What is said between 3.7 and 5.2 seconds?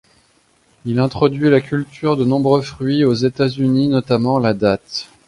notamment la datte.